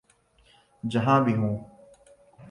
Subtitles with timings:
[0.83, 1.57] جہاں بھی ہوں۔